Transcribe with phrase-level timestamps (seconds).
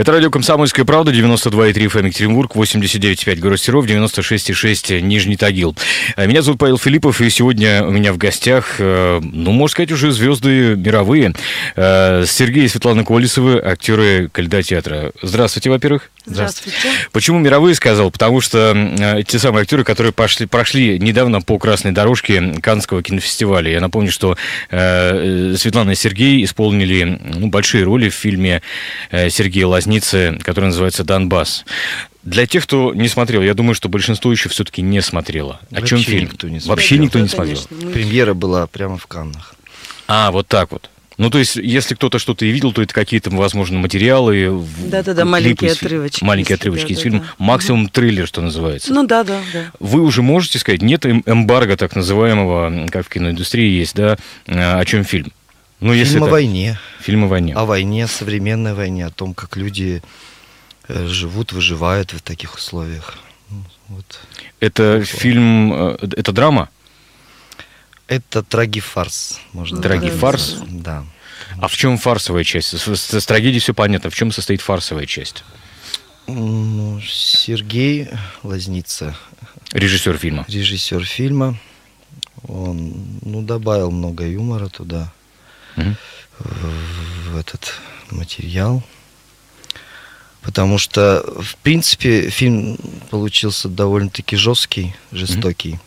[0.00, 5.76] Это радио «Комсомольская правда», 92,3 FM Екатеринбург, 89,5 город Серов, 96,6 Нижний Тагил.
[6.16, 9.92] А Меня зовут Павел Филиппов, и сегодня у меня в гостях, э, ну, можно сказать,
[9.92, 11.34] уже звезды мировые.
[11.76, 15.12] Э, Сергей и Светлана Колесовы, актеры Кальда театра.
[15.20, 16.10] Здравствуйте, во-первых.
[16.24, 16.78] Здравствуйте.
[17.12, 18.10] Почему мировые сказал?
[18.10, 23.70] Потому что э, те самые актеры, которые пошли, прошли недавно по красной дорожке Каннского кинофестиваля.
[23.70, 24.36] Я напомню, что
[24.70, 28.62] э, Светлана и Сергей исполнили ну, большие роли в фильме
[29.10, 31.64] э, Сергея Лазницы, который называется «Донбасс».
[32.22, 35.58] Для тех, кто не смотрел, я думаю, что большинство еще все-таки не смотрело.
[35.72, 36.24] О чем Вообще фильм?
[36.30, 37.02] никто не Вообще смотрел.
[37.02, 37.92] никто не Да, смотрел.
[37.92, 39.54] Премьера была прямо в Каннах.
[40.06, 40.90] А, вот так вот.
[41.16, 44.50] Ну, то есть, если кто-то что-то и видел, то это какие-то, возможно, материалы.
[44.50, 47.18] в- Да-да-да, маленькие из отрывочки Маленькие из- отрывочки из да-да-да.
[47.18, 47.34] фильма.
[47.38, 48.92] Максимум трейлер, что называется.
[48.94, 49.70] Ну да, да, да.
[49.80, 54.78] Вы уже можете сказать, нет эм- эмбарго так называемого, как в киноиндустрии есть, да, э,
[54.80, 55.32] о чем фильм?
[55.80, 56.78] Ну, если Фильм о это- войне.
[57.00, 57.54] Фильм о войне.
[57.54, 60.02] О войне, современной войне, о том, как люди
[60.88, 63.18] э, живут, выживают в таких условиях.
[63.48, 64.20] Ну, Вот.
[64.60, 66.68] Это фильм, э, это драма?
[68.08, 70.56] Это трагифарс, можно Трагифарс?
[70.56, 70.82] сказать.
[70.82, 71.04] Да.
[71.60, 72.76] А в чем фарсовая часть?
[72.76, 74.10] С, с- с трагедией все понятно.
[74.10, 75.44] В чем состоит фарсовая часть?
[76.26, 78.08] Ну, Сергей
[78.42, 79.16] Лазница,
[79.72, 80.44] Режиссер фильма.
[80.48, 81.56] режиссер фильма,
[82.46, 82.92] он
[83.22, 85.12] ну, добавил много юмора туда,
[85.76, 87.74] В, этот
[88.10, 88.82] материал.
[90.42, 92.78] Потому что, в принципе, фильм
[93.10, 95.78] получился довольно-таки жесткий, жестокий.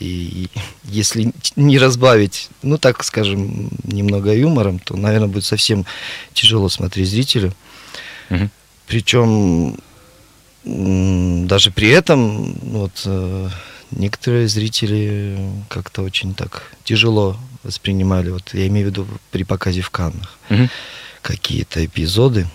[0.00, 0.48] И
[0.84, 5.84] если не разбавить, ну так скажем, немного юмором, то, наверное, будет совсем
[6.32, 7.52] тяжело смотреть зрителю.
[8.86, 9.78] Причем
[10.64, 13.48] даже при этом вот э,
[13.90, 18.30] некоторые зрители как-то очень так тяжело воспринимали.
[18.30, 20.68] Вот я имею в виду при показе в Каннах Мгм.
[21.22, 22.46] какие-то эпизоды.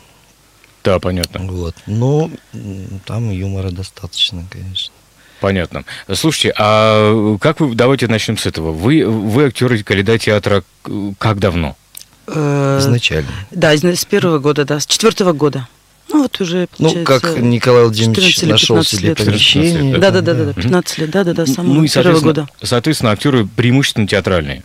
[0.83, 1.45] Да, понятно.
[1.49, 1.75] Вот.
[1.87, 4.93] Но м, там юмора достаточно, конечно.
[5.39, 5.83] Понятно.
[6.13, 8.71] Слушайте, а как вы, давайте начнем с этого.
[8.71, 11.77] Вы, вы актеры Каледа театра э, как давно?
[12.27, 13.29] Э, Изначально.
[13.51, 15.67] Да, из- с первого года, да, с четвертого года.
[16.11, 19.97] Ну вот уже, Ну, как Николай Владимирович 14 или нашел 15 себе помещение.
[19.97, 20.53] Да, да, да, да, да.
[20.53, 22.47] да, 15 лет, да, да, да, с самого ну первого соответственно, года.
[22.61, 24.63] соответственно, актеры преимущественно театральные.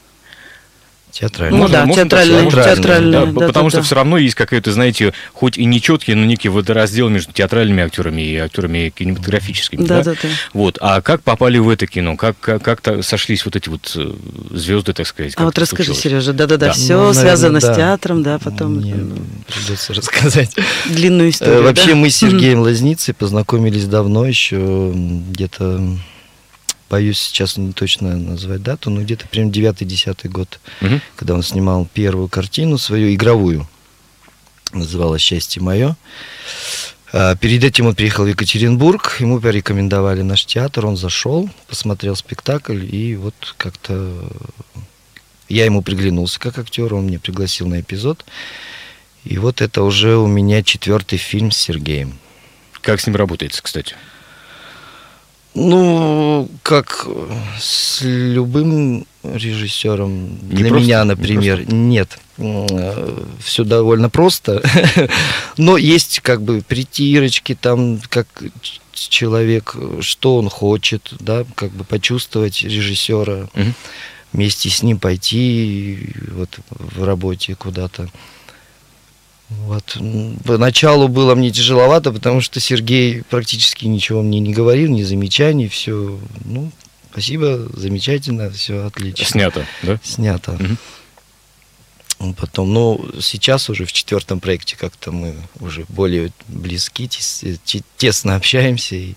[1.11, 1.59] Театральный.
[1.59, 2.75] Ну да, можно театральные, сказать?
[2.77, 3.83] театральные, Да, да, потому да, что да.
[3.85, 8.37] все равно есть какая-то, знаете, хоть и нечеткий, но некий водораздел между театральными актерами и
[8.37, 9.85] актерами кинематографическими.
[9.87, 10.29] Да, да, да.
[10.53, 10.79] Вот.
[10.81, 12.17] А как попали в это кино?
[12.17, 14.13] Как, как, как-то сошлись вот эти вот э,
[14.53, 15.33] звезды, так сказать?
[15.35, 16.03] А Как вот расскажи, случилось?
[16.03, 16.73] Сережа, да-да-да, Да.
[16.73, 17.73] все Ну, наверное, связано да.
[17.73, 20.55] с театром, да, потом Мне м, придется рассказать.
[20.87, 21.63] длинную Э, историю.
[21.65, 21.97] Вообще да?
[21.97, 25.83] мы с Сергеем Лазницей познакомились давно, еще где-то,
[26.89, 31.01] боюсь сейчас не точно назвать дату, но где-то прям 9-10 год, Мгм.
[31.17, 33.69] когда он снимал первую картину свою, игровую,
[34.73, 35.97] называлась «Счастье мое».
[37.13, 42.85] А, Перед этим он приехал в Екатеринбург, ему порекомендовали наш театр, он зашел, посмотрел спектакль,
[42.85, 44.29] и вот как-то
[45.49, 48.25] я ему приглянулся как актер, он меня пригласил на эпизод.
[49.25, 52.19] И вот это уже у меня четвертый фильм с Сергеем.
[52.83, 53.95] Как с ним работается, кстати?
[55.61, 60.85] Ну, как э, с любым режиссером, Не для просто?
[60.87, 62.17] меня, Не например, нет.
[63.41, 64.63] Все довольно просто.
[65.57, 68.29] Но есть как бы притирочки, там как
[68.93, 73.75] человек, э, что он хочет, да, как бы почувствовать режиссера, Мгм.
[74.33, 78.09] вместе с ним пойти вот в работе куда-то.
[79.51, 79.97] Вот.
[80.45, 86.19] Поначалу было мне тяжеловато, потому что Сергей практически ничего мне не говорил, ни замечаний, все,
[86.45, 86.71] ну,
[87.13, 89.25] спасибо, замечательно, все отлично.
[89.25, 89.99] Снято, да?
[90.05, 90.59] Снято.
[92.21, 97.83] Ну, Потом, ну, сейчас уже в четвертом проекте как-то мы уже более близки, тес- те-
[97.97, 99.15] тесно общаемся, и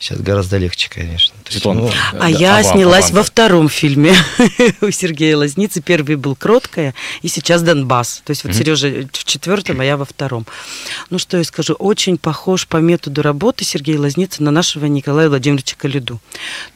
[0.00, 1.34] сейчас гораздо легче, конечно.
[1.50, 4.14] Светлана, ну, э, А я снялась во втором фильме
[4.80, 5.80] у Сергея Лазницы.
[5.80, 8.22] Первый был «Кроткая», и сейчас «Донбасс».
[8.24, 8.54] То есть вот.
[8.54, 10.46] Сережа в четвертом, а я во втором.
[11.10, 15.74] Ну что я скажу, очень похож по методу работы Сергея Лазницы на нашего Николая Владимировича
[15.76, 16.20] Калиду.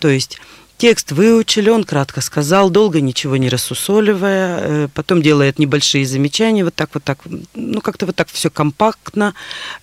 [0.01, 0.39] То есть
[0.77, 6.75] Текст выучили, он кратко сказал, долго ничего не рассусоливая, э, потом делает небольшие замечания, вот
[6.75, 7.19] так, вот так,
[7.55, 9.35] ну как-то вот так все компактно.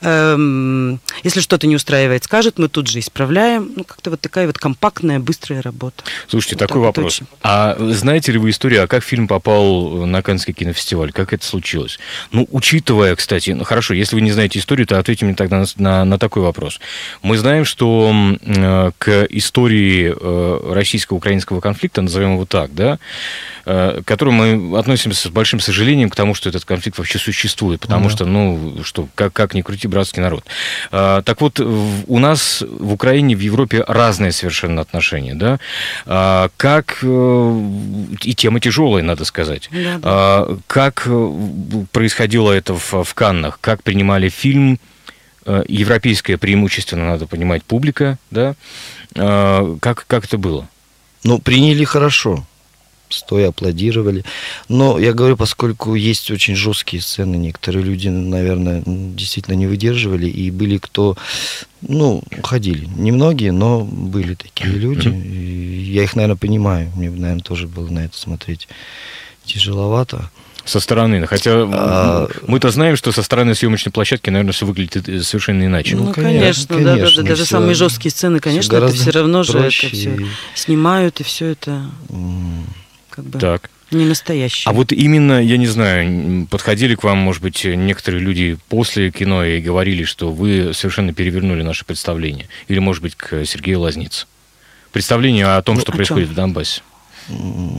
[0.01, 3.71] Эм, Если что-то не устраивает, скажет, мы тут же исправляем.
[3.75, 6.03] Ну как-то вот такая вот компактная, быстрая работа.
[6.27, 7.15] Слушайте, Вот такой так вот вопрос.
[7.15, 7.27] очень.
[7.41, 11.11] А знаете ли вы историю, а как фильм попал на Каннский кинофестиваль?
[11.13, 11.99] Как это случилось?
[12.31, 15.65] Ну, учитывая, кстати, ну хорошо, если вы не знаете историю, то ответьте мне тогда на,
[15.77, 16.79] на- на такой вопрос.
[17.21, 18.11] Мы знаем, что
[18.41, 22.99] э, к истории э, российско-украинского конфликта, назовем его так, да,
[23.65, 27.79] э, к которому мы относимся с большим сожалением к тому, что этот конфликт вообще существует,
[27.79, 30.43] потому что, ну, что, как, как ни крути, братский народ.
[30.91, 35.59] А, так вот, у нас в Украине, в Европе разные совершенно отношения, да.
[36.05, 37.61] А, как, э,
[38.23, 39.69] и тема тяжелая, надо сказать.
[39.71, 39.99] Да, да.
[40.03, 41.31] А, как э,
[41.91, 43.59] происходило это в, в Каннах?
[43.61, 44.79] Как принимали фильм?
[45.67, 48.53] Европейское преимущественно, надо понимать, публика, да?
[49.15, 50.67] Как, как это было?
[51.23, 52.45] Ну, приняли хорошо.
[53.09, 54.23] Стоя аплодировали.
[54.69, 60.49] Но я говорю, поскольку есть очень жесткие сцены, некоторые люди, наверное, действительно не выдерживали, и
[60.49, 61.17] были кто,
[61.81, 62.87] ну, ходили.
[62.95, 65.09] Немногие, но были такие люди.
[65.09, 66.89] И я их, наверное, понимаю.
[66.95, 68.69] Мне, наверное, тоже было на это смотреть
[69.43, 70.31] тяжеловато.
[70.65, 71.25] Со стороны.
[71.27, 75.95] Хотя А- мы-то знаем, что со стороны съемочной площадки, наверное, все выглядит э, совершенно иначе.
[75.95, 78.75] Ну, Ну, конечно, конечно, да, да, да, конечно, даже всё- самые жесткие сцены, конечно, это
[78.81, 80.17] гораздо все равно же это все
[80.55, 81.85] снимают, и все это
[83.09, 83.69] как бы Так.
[83.91, 84.69] не настоящее.
[84.69, 89.43] А вот именно, я не знаю, подходили к вам, может быть, некоторые люди после кино
[89.43, 92.47] и говорили, что вы совершенно перевернули наше представление.
[92.67, 94.27] Или, может быть, к Сергею Лазнице.
[94.91, 96.33] Представление о том, Ну, что о происходит чём?
[96.33, 96.81] в Донбассе.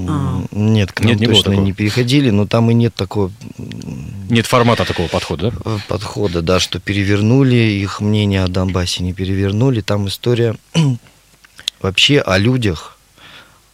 [0.09, 0.43] А.
[0.53, 3.31] Нет, к нам Нет, не точно не переходили, но там и нет такого
[4.31, 5.57] Нет формата такого подхода, да?
[5.65, 9.81] э, подхода, да, что перевернули, их мнение о Донбассе не перевернули.
[9.81, 10.57] Там история
[11.81, 12.97] вообще о людях,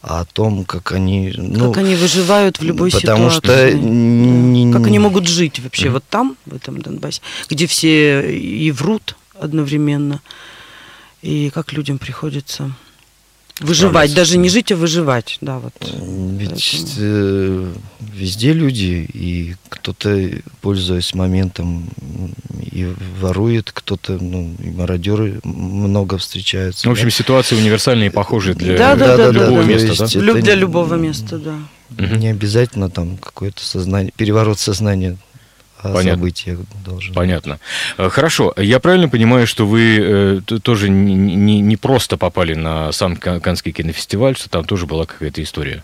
[0.01, 1.33] о том, как они...
[1.37, 3.71] Ну, как они выживают в любой потому ситуации.
[3.71, 3.87] что Да.
[3.87, 9.15] не- Как они могут жить вообще вот там, в этом Донбассе, где все и врут
[9.39, 10.21] одновременно,
[11.21, 12.71] и как людям приходится
[13.59, 15.73] выживать, даже не жить, а выживать, да, вот.
[15.81, 17.71] Ведь э,
[18.13, 20.29] везде люди, и кто-то,
[20.61, 21.89] пользуясь моментом,
[22.61, 26.87] и ворует, кто-то, ну, и мародеры много встречаются.
[26.87, 27.11] В общем, да.
[27.11, 30.03] ситуации универсальные и похожие для Да, да, да, любого да, места, да?
[30.03, 31.55] есть для не- любого места, да.
[31.97, 35.17] Не обязательно там какое-то сознание, переворот сознания
[35.81, 36.11] Понятно.
[36.11, 37.13] событиях должен.
[37.13, 37.59] Понятно.
[37.97, 38.53] Хорошо.
[38.57, 43.39] Я правильно понимаю, что вы э, тоже не, не- не просто попали на сам Кан-
[43.41, 45.83] Каннский кинофестиваль, что там тоже была какая-то история?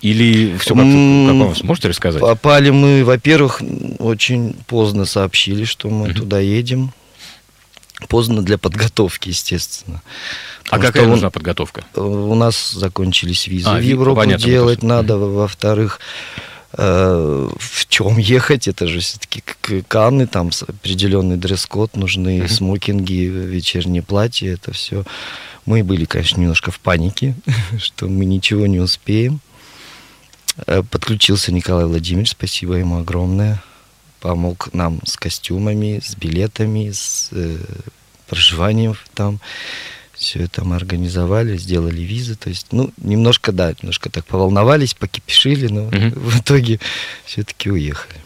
[0.00, 2.20] Или все как, как вам можете рассказать?
[2.20, 3.60] Попали мы, во-первых,
[3.98, 6.14] очень поздно сообщили, что мы Мгм.
[6.14, 6.92] туда едем.
[8.08, 10.02] Поздно для подготовки, естественно.
[10.70, 11.82] А какая что нужна подготовка?
[11.96, 15.16] у, нас закончились визы А, в Европу понятно, делать надо.
[15.16, 15.98] Во- Во-вторых,
[16.36, 16.40] э,
[16.76, 18.68] в чем ехать?
[18.68, 19.42] Это же все-таки
[19.88, 22.48] Канны, там определенный дресс-код, нужны Мгм.
[22.48, 25.04] смокинги, вечерние платья, это все.
[25.66, 27.34] Мы были, конечно, немножко в панике,
[27.78, 29.40] что мы ничего не успеем.
[30.66, 33.62] Э, Подключился Николай Владимирович, спасибо ему огромное.
[34.20, 37.56] Помог нам с костюмами, с билетами, с э,
[38.26, 39.40] проживанием там.
[40.18, 42.34] Все это мы организовали, сделали визы.
[42.34, 46.10] То есть, ну, немножко, да, немножко так поволновались, покипишили, но Мгм.
[46.16, 46.80] в итоге
[47.24, 48.16] все-таки уехали.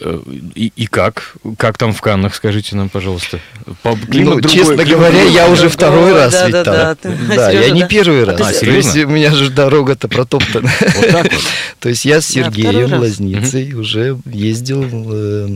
[0.00, 0.20] Э,
[0.56, 1.36] И, и как?
[1.58, 3.38] Как там в Каннах, скажите нам, пожалуйста?
[3.84, 5.32] По- ну, другой, честно климат говоря, другой.
[5.32, 6.74] я уже второй раз да, ведь да, там.
[6.74, 7.86] да, ты- Да, я Серёжа, не да.
[7.86, 8.40] первый А раз.
[8.40, 10.68] А, То есть у меня же дорога-то протоптана.
[10.96, 11.42] Вот так вот.
[11.78, 13.00] То есть я с Да, Сергеем раз.
[13.00, 15.48] Лазницей уже ездил э,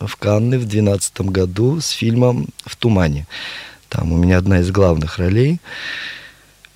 [0.00, 3.26] в Канны в 2012 году с фильмом «В тумане».
[3.90, 5.60] Там у меня одна из главных ролей.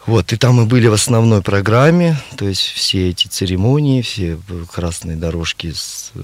[0.05, 4.39] Вот, и там мы были в основной программе, то есть все эти церемонии, все
[4.71, 6.21] красные дорожки с, э,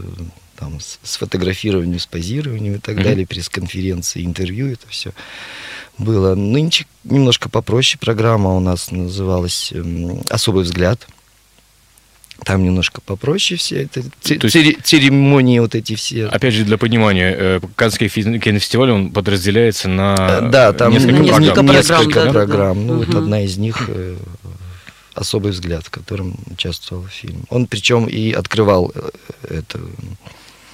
[0.58, 3.04] там, с, с фотографированием, с позированием и так Мгм.
[3.04, 5.12] далее, пресс-конференции, интервью, это все
[5.96, 6.34] было.
[6.34, 11.08] Нынче немножко попроще программа у нас называлась эм, «Особый взгляд».
[12.44, 16.26] Там немножко попроще все это То есть- церемонии вот эти все.
[16.26, 21.28] Опять же, для понимания, э, Каннский кинофестиваль, он подразделяется на Э, да, там несколько не-
[21.30, 21.42] программ.
[21.42, 22.86] Несколько несколько программ, да, да, программ.
[22.86, 22.92] да.
[22.94, 24.16] Ну, вот одна из них э,
[25.14, 27.44] особый взгляд, в котором участвовал фильм.
[27.50, 29.62] Он причем и открывал э,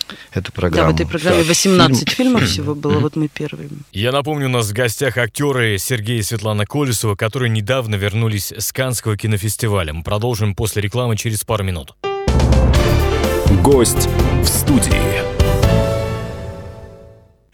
[0.08, 0.92] эту, эту Да, программу.
[0.92, 3.68] в этой программе Так, 18 фильм- фильмов всего было, вот мы первые.
[3.92, 8.72] Я напомню, у нас в гостях актеры Сергей и Светлана Колесова, которые недавно вернулись с
[8.72, 9.92] Каннского кинофестиваля.
[9.92, 11.94] Мы продолжим после рекламы через пару минут.
[13.62, 14.08] Гость
[14.42, 15.36] в студии.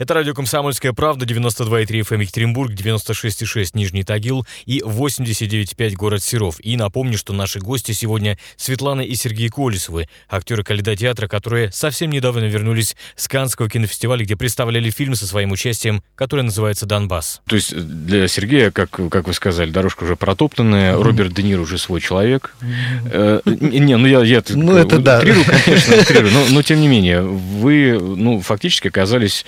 [0.02, 6.56] Это радио «Комсомольская правда», 92,3 FM Екатеринбург, 96,6 Нижний Тагил и 89,5 город Серов.
[6.58, 12.10] И напомню, что наши гости сегодня Светлана и Сергей Колесовы, актеры Каледа театра, которые совсем
[12.10, 17.40] недавно вернулись с Каннского кинофестиваля, где представляли фильм со своим участием, который называется «Донбасс».
[17.46, 21.02] То есть для Сергея, как, как вы сказали, дорожка уже протоптанная, mm-hmm.
[21.02, 22.56] Роберт Де Ниро уже свой человек.
[23.04, 25.20] Э, не, ну я, я ну, это да.
[25.20, 29.46] конечно, утрирую, но, но тем не менее, вы ну, фактически оказались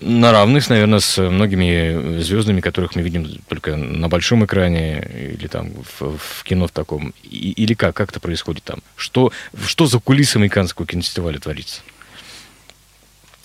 [0.00, 5.70] на равных, наверное, с многими звездами, которых мы видим только на большом экране или там
[5.98, 7.14] в, в кино в таком.
[7.22, 7.94] И, или как?
[7.96, 8.80] Как это происходит там?
[8.96, 9.32] Что,
[9.66, 11.82] что за кулисами Каннского кинофестиваля творится?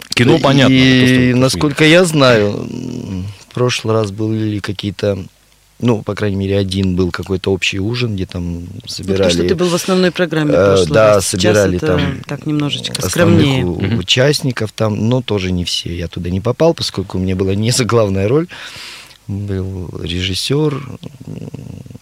[0.09, 0.73] Кино понятно.
[0.73, 2.67] И, насколько я знаю,
[3.39, 5.25] в прошлый раз были какие-то
[5.79, 9.17] ну, по крайней мере, один был какой-то общий ужин, где там собирали...
[9.21, 11.27] Ну, потому что ты был в основной программе э, Да, раз.
[11.27, 12.21] собирали Сейчас там...
[12.27, 13.63] так немножечко скромнее.
[13.65, 15.95] У- участников там, но тоже не все.
[15.95, 18.47] Я туда не попал, поскольку у меня была не главная роль.
[19.27, 20.81] Был режиссер,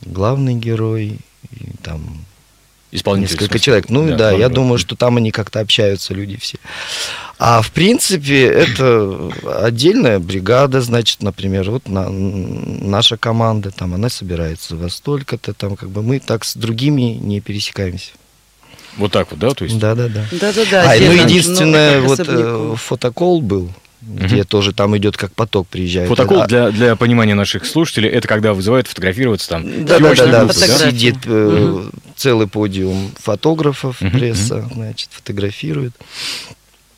[0.05, 1.19] главный герой,
[1.51, 2.25] и там
[2.91, 3.89] несколько человек.
[3.89, 6.57] Ну да, да я думаю, что там они как-то общаются, люди все.
[7.39, 14.75] А в принципе это отдельная бригада, значит, например, вот на, наша команда, там она собирается
[14.75, 18.11] во столько-то, там как бы мы так с другими не пересекаемся.
[18.97, 19.51] Вот так вот, да?
[19.51, 19.77] То есть...
[19.77, 20.25] Да, да, да.
[20.31, 20.91] Да, да, да.
[20.91, 23.71] А, ну единственное, вот э, фотокол был
[24.07, 24.45] где угу.
[24.45, 26.09] тоже там идет как поток приезжает.
[26.09, 26.47] Фотокол а...
[26.47, 29.85] для, для понимания наших слушателей, это когда вызывают фотографироваться там.
[29.85, 31.91] Да, да, да, да, сидит э, угу.
[32.15, 34.11] целый подиум фотографов, угу.
[34.11, 34.75] пресса, угу.
[34.75, 35.93] значит, фотографирует.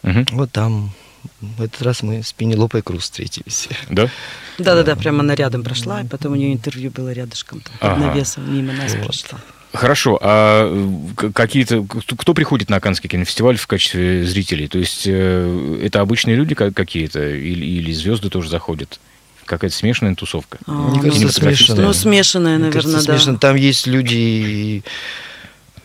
[0.04, 0.26] Угу.
[0.32, 0.94] Вот там
[1.42, 3.68] в этот раз мы с Пенелопой Круз встретились.
[3.90, 4.10] Да?
[4.58, 7.72] Да, да, да, прямо она рядом прошла, и потом у нее интервью было рядышком, под
[7.82, 8.08] ага.
[8.08, 9.06] навесом, мимо нас вот.
[9.06, 9.40] прошла.
[9.72, 14.68] Хорошо, а какие-то кто приходит на Каннский кинофестиваль в качестве зрителей?
[14.68, 19.00] То есть э, это обычные люди какие-то или, или звезды тоже заходят?
[19.46, 20.58] Какая-то смешанная тусовка?
[20.66, 21.86] А, Мне кажется, смешанная.
[21.86, 23.14] Ну, смешанная, наверное, кажется, да.
[23.14, 23.40] Смешанная.
[23.40, 24.84] Там есть люди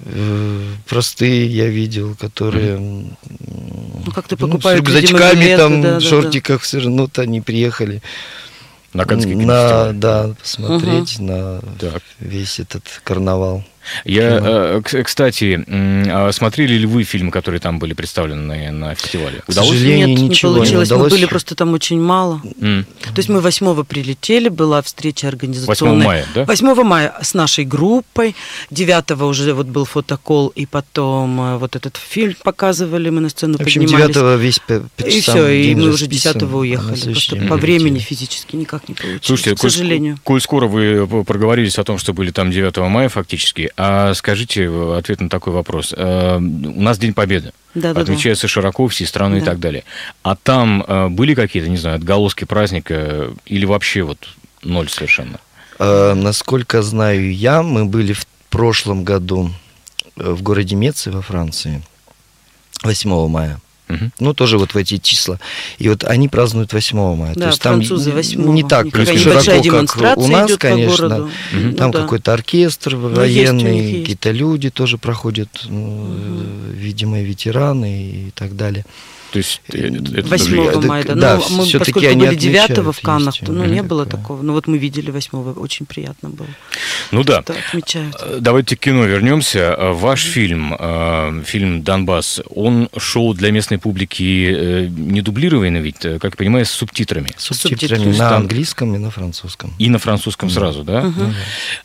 [0.01, 6.01] э, простые, я видел, которые ну, как ты покупают ну, с рюкзачками, билеты, там, да,
[6.01, 6.65] шортиках, да.
[6.65, 8.03] все равно-то они приехали.
[8.95, 11.25] На Каннский на, Да, посмотреть угу.
[11.25, 12.03] на так.
[12.21, 13.65] весь этот карнавал.
[14.05, 19.41] Я, э, кстати, а смотрели ли вы фильмы, которые там были представлены на фестивале?
[19.41, 19.71] К удалось?
[19.71, 20.89] сожалению, Нет, ничего не получилось.
[20.89, 21.13] Не удалось.
[21.13, 22.41] Мы были просто там очень мало.
[22.45, 22.85] Mm.
[22.85, 25.95] То есть мы 8 прилетели, была встреча организационная.
[25.95, 26.45] 8 мая, да?
[26.45, 28.35] 8 мая с нашей группой.
[28.71, 33.59] 9 уже вот был фотокол, и потом э, вот этот фильм показывали, мы на сцену
[33.59, 34.15] В общем, поднимались.
[34.15, 37.13] 9 весь по, по И все, и мы уже 10 уехали.
[37.13, 40.19] Просто по времени физически никак не получилось, Слушайте, к сожалению.
[40.23, 44.69] Коль, коль скоро вы проговорились о том, что были там 9 мая фактически, а скажите,
[44.69, 45.95] дайте ответ на такой вопрос.
[45.97, 47.53] Э, у нас День Победы.
[47.75, 48.49] Да, да, Отмечается да.
[48.49, 49.43] широко, все страны да.
[49.43, 49.85] и так далее.
[50.23, 54.29] А там э, были какие-то, не знаю, отголоски праздника или вообще вот
[54.63, 55.41] ноль совершенно?
[55.79, 59.51] Э, насколько знаю я, мы были в прошлом году
[60.15, 61.83] в городе Мецы во Франции
[62.85, 63.61] 8 мая.
[63.89, 64.11] Угу.
[64.19, 65.39] Ну, тоже вот в эти числа.
[65.79, 67.35] И вот они празднуют 8 мая.
[67.35, 71.25] Да, То есть там 8 не так широко, как у нас, конечно.
[71.53, 71.77] Угу.
[71.77, 76.73] Там ну, какой-то оркестр ну, военный, какие-то люди тоже проходят, ну, угу.
[76.73, 78.85] видимо, ветераны и так далее.
[79.35, 81.15] То есть это 8 мая, да.
[81.17, 84.41] да ну, мы, поскольку они были 9 в Каннах, то, ну, не было такого.
[84.43, 86.47] Ну, вот мы видели 8 очень приятно было.
[87.11, 87.39] Ну да.
[87.39, 88.15] Отмечают.
[88.21, 89.75] Э, давайте к кино вернемся.
[89.77, 96.25] Э, ваш фильм, э, фильм «Донбасс», он шел для местной публики не дублированный ведь, как
[96.25, 97.31] я понимаю, с субтитрами.
[97.37, 98.43] С субтитрами на там...
[98.43, 99.75] английском и на французском.
[99.81, 100.55] И на французском да.
[100.55, 101.01] сразу, да?
[101.09, 101.33] Угу.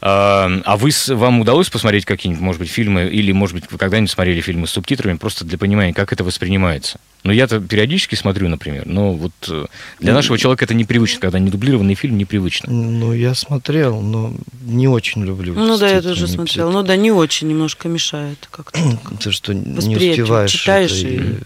[0.01, 4.11] А, а вы, вам удалось посмотреть какие-нибудь, может быть, фильмы, или, может быть, вы когда-нибудь
[4.11, 6.99] смотрели фильмы с субтитрами, просто для понимания, как это воспринимается?
[7.23, 9.65] Но я-то периодически смотрю, например, но вот э,
[9.99, 12.71] для нашего человека это непривычно, когда недублированный фильм непривычно.
[12.71, 15.53] Ну, я смотрел, но не очень люблю.
[15.53, 16.71] Ну да, я тоже смотрел.
[16.71, 18.79] Ну да, не очень, немножко мешает как-то.
[19.21, 20.51] То, что не успеваешь.
[20.51, 21.37] Читаешь и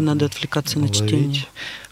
[0.00, 1.44] надо отвлекаться на чтение.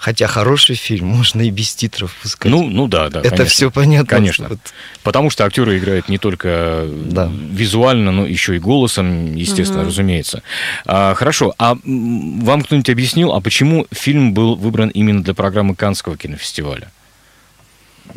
[0.04, 2.52] Хотя хороший фильм можно и без титров пускать.
[2.52, 3.20] Ну, ну да, да.
[3.20, 3.46] Это конечно.
[3.46, 4.06] все понятно.
[4.06, 4.48] Конечно.
[4.50, 4.58] Вот.
[5.02, 7.32] Потому что актеры играют не только да.
[7.32, 9.88] визуально, но еще и голосом, естественно, угу.
[9.88, 10.42] разумеется.
[10.84, 11.54] А, хорошо.
[11.56, 16.92] А вам кто-нибудь объяснил, а почему фильм был выбран именно для программы Канского кинофестиваля?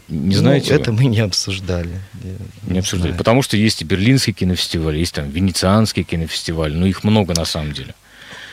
[0.09, 0.73] Не ну, знаете?
[0.73, 1.03] Это вы?
[1.03, 2.01] мы не обсуждали.
[2.21, 3.11] Не, не обсуждали.
[3.11, 3.17] Знаю.
[3.17, 7.71] Потому что есть и Берлинский кинофестиваль, есть там Венецианский кинофестиваль, но их много на самом
[7.71, 7.95] деле.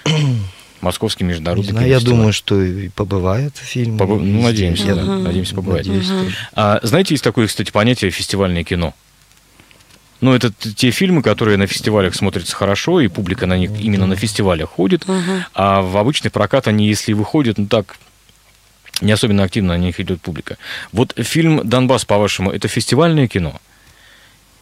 [0.81, 3.97] Московский международный знаю, Я думаю, что и побывает фильм.
[3.97, 4.19] Побы...
[4.21, 5.03] Ну, надеемся, да.
[5.03, 5.23] Uh-huh.
[5.23, 5.87] Надеемся побывать.
[5.87, 6.31] Uh-huh.
[6.53, 8.95] А, знаете, есть такое, кстати, понятие фестивальное кино.
[10.21, 14.17] Ну, это те фильмы, которые на фестивалях смотрятся хорошо, и публика на них именно на
[14.17, 15.05] фестивалях ходит.
[15.05, 15.43] Uh-huh.
[15.55, 17.97] А в обычный прокат они, если выходят, ну так,
[19.01, 20.57] не особенно активно на них идет публика.
[20.93, 23.61] Вот фильм «Донбасс», по-вашему, это фестивальное кино?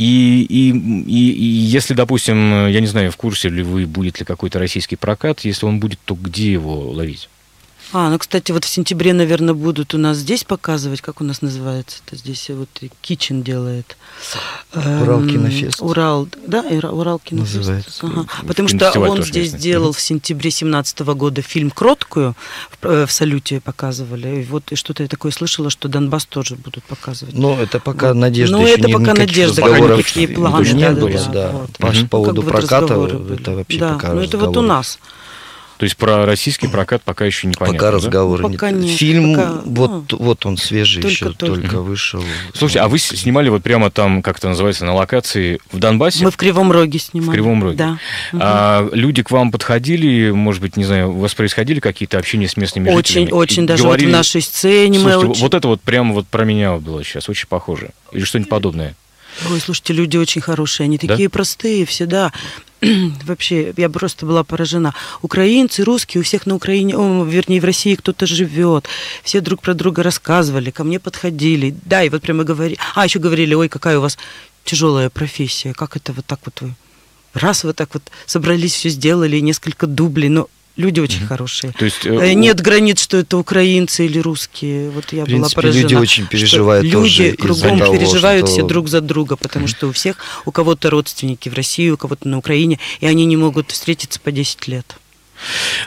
[0.03, 4.25] И, и, и, и если, допустим, я не знаю, в курсе ли вы, будет ли
[4.25, 7.29] какой-то российский прокат, если он будет, то где его ловить?
[7.93, 11.43] А, ну, кстати, вот в сентябре, наверное, будут у нас здесь показывать, как у нас
[11.43, 12.69] называется это здесь, вот
[13.03, 13.97] Кичен делает.
[14.75, 15.83] Урал Эм, Кинофест.
[15.83, 17.57] Урал, да, Урал Кинофест.
[17.57, 18.07] Называется.
[18.07, 18.27] Ага.
[18.47, 22.35] Потому что он здесь делал в сентябре 17 года фильм «Кроткую»,
[22.71, 24.43] в, э, в «Салюте» показывали.
[24.43, 27.35] И вот что-то я такое слышала, что Донбасс тоже будут показывать.
[27.35, 28.15] Ну, это пока Вот.
[28.17, 28.57] надежда.
[28.57, 31.51] Ну, еще это пока надежда, какие не планы, было, да, да, да, да.
[31.53, 31.71] вот.
[31.79, 31.93] По.
[31.93, 34.99] Ну, поводу проката, это вообще да, пока ну это вот у нас.
[35.83, 37.77] То есть про российский прокат пока еще непонятно.
[37.77, 37.97] Пока да?
[37.97, 38.85] разговоры Пока нет.
[38.85, 41.61] нет, Фильм, пока, вот, вот он свежий только- еще, только.
[41.61, 42.23] только вышел.
[42.55, 46.23] Слушайте, а вы снимали вот прямо там, как это называется, на локации в Донбассе?
[46.23, 47.31] Мы в Кривом Роге снимали.
[47.31, 47.77] В Кривом Роге.
[47.79, 47.99] Да.
[48.35, 52.57] А люди к вам подходили, может быть, не знаю, у вас происходили какие-то общения с
[52.57, 53.33] местными Очень, жителями?
[53.33, 55.43] очень, И даже говорили, вот в нашей сцене мы «Слушайте, очень...
[55.43, 57.91] вот это вот прямо вот про меня было сейчас, очень похоже.
[58.13, 58.95] Или что-нибудь подобное.
[59.51, 61.09] Ой, слушайте, люди очень хорошие, они Да?
[61.09, 62.33] такие простые всегда.
[63.25, 64.95] Вообще, я просто была поражена.
[65.23, 68.87] Украинцы, русские, у всех на Украине, о, вернее, в России кто-то живет.
[69.23, 71.75] Все друг про друга рассказывали, ко мне подходили.
[71.85, 72.79] Да, и вот прямо говорили.
[72.95, 74.19] А, еще говорили, ой, какая у вас
[74.65, 75.73] тяжелая профессия.
[75.75, 76.75] Как это вот так вот вы?
[77.35, 80.29] Раз вы так вот собрались, все сделали, несколько дублей.
[80.29, 81.73] Но люди очень хорошие.
[81.79, 84.91] То есть, э, Э, у- Нет границ, что это украинцы или русские.
[84.91, 85.83] Вот я В принципе, была поражена.
[85.83, 89.67] люди очень переживают тоже Люди из-за кругом того, переживают что- все друг за друга, потому
[89.69, 93.37] что у всех, у кого-то родственники в России, у кого-то на Украине, и они не
[93.37, 94.97] могут встретиться по 10 лет.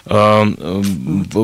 [0.05, 0.83] А, э,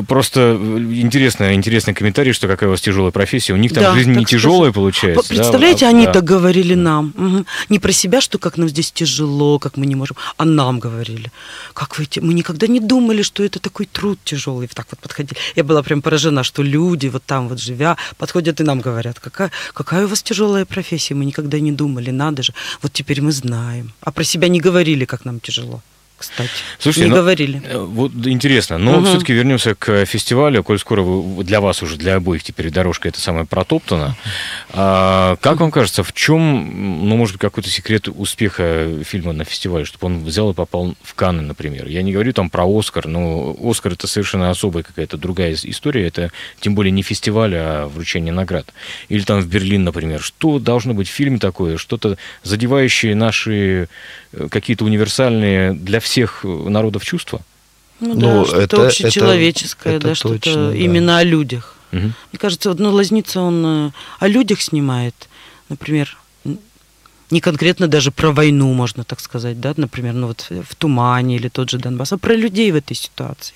[0.08, 3.52] Просто интересно, интересный комментарий, что какая у вас тяжелая профессия.
[3.52, 4.74] У них там Да, жизнь не тяжелая скажем.
[4.74, 5.28] получается.
[5.28, 5.34] да?
[5.36, 6.12] Представляете, А- они да.
[6.12, 7.12] так говорили нам.
[7.16, 7.46] Мгм.
[7.68, 11.30] Не про себя, что как нам здесь тяжело, как мы не можем, а нам говорили.
[11.74, 14.68] Как вы, мы никогда не думали, что это такой труд тяжелый.
[14.72, 15.38] Так вот подходили.
[15.56, 19.50] Я была прям поражена, что люди вот там вот живя, подходят и нам говорят, какая,
[19.74, 22.52] какая у вас тяжелая профессия, мы никогда не думали, надо же.
[22.82, 23.92] Вот теперь мы знаем.
[24.00, 25.82] А про себя не говорили, как нам тяжело.
[26.22, 27.62] Кстати, Слушайте, не ну, говорили.
[27.64, 29.06] Э, Вот интересно, но Мгм.
[29.06, 33.20] все-таки вернемся к фестивалю, коль скоро вы, для вас уже, для обоих теперь дорожка это
[33.20, 34.16] самая протоптана.
[34.70, 39.84] А, как вам кажется, в чем, ну, может быть, какой-то секрет успеха фильма на фестивале,
[39.84, 41.86] чтобы он взял и попал в Канны, например?
[41.88, 46.06] Я не говорю там про Оскар, но Оскар это совершенно особая какая-то другая ис- история,
[46.06, 48.72] это тем более не фестиваль, а вручение наград.
[49.08, 50.20] Или там в Берлин, например.
[50.20, 53.88] Что должно быть в фильме такое, что-то задевающее наши
[54.50, 57.40] какие-то универсальные для всех э, народов чувства?
[58.00, 60.76] Ну, ну, да, что-то это- общечеловеческое, это да, что-то точно, да.
[60.76, 61.76] именно о людях.
[61.92, 62.14] Мгм.
[62.32, 65.14] Мне кажется, вот, ну, Лазница, он э, о людях снимает,
[65.68, 66.16] например,
[67.32, 71.48] не конкретно даже про войну, можно так сказать, да, например, ну вот в «Тумане» или
[71.48, 73.54] тот же Донбасс, а про людей в этой ситуации.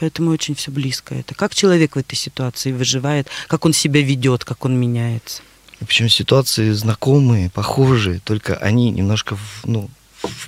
[0.00, 1.34] Поэтому очень все близко это.
[1.34, 5.42] Как человек в этой ситуации выживает, как он себя ведет, как он меняется.
[5.86, 9.90] Причем ситуации знакомые, похожие, только они немножко, ну,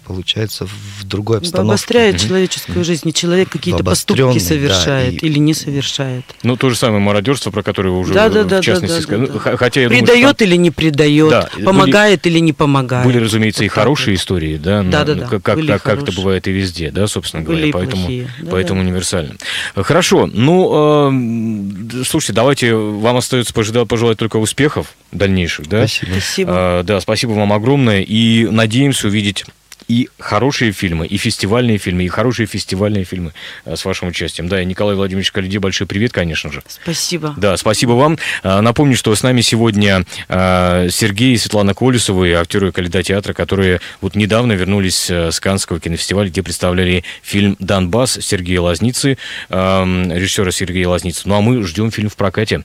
[0.07, 1.71] получается, в другой обстановке.
[1.71, 6.25] Обостряет человеческую жизнь, и человек какие-то поступки да, совершает и- или не совершает.
[6.43, 8.97] Ну, то же самое мародерство, про которое вы уже Да, да, в да, да, частности
[8.97, 9.27] да, сказали.
[9.27, 9.41] да, Ну, да.
[9.41, 13.07] х- Хотя я думаю, что Предает или не предает, Да, были- помогает или не помогает.
[13.07, 15.83] были, разумеется, и хорошие истории, да, ну, Да, да, ну, да, как, как, были как,
[15.83, 18.87] как это бывает и везде, да, собственно Были говоря, и поэтому, плохие, да, поэтому да.
[18.89, 19.35] универсально.
[19.77, 25.87] Хорошо, ну, э, слушайте, давайте, вам остается пожелать, пожелать только успехов дальнейших, да?
[25.87, 26.11] Спасибо.
[26.13, 26.51] Спасибо.
[26.55, 28.03] А, да, спасибо вам огромное.
[28.03, 29.45] И надеемся увидеть
[29.89, 33.33] и хорошие фильмы, и фестивальные фильмы, и хорошие фестивальные фильмы
[33.65, 34.49] а, с вашим участием.
[34.49, 36.63] Да, и Николай Владимирович Калиди, большой привет, конечно же.
[36.69, 37.35] Спасибо.
[37.37, 38.19] Да, спасибо вам.
[38.43, 43.81] А, Напомню, что с нами сегодня а, Сергей и Светлана Колесовы, актеры Калида театра, которые
[44.01, 50.51] вот недавно вернулись с Каннского кинофестиваля, где представляли фильм «Донбасс» Сергея Лазницы, а, м, режиссера
[50.51, 51.23] Сергея Лазницы.
[51.25, 52.65] Ну а мы ждем фильм в прокате.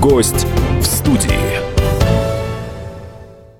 [0.00, 0.46] Гость
[0.80, 1.49] в студии.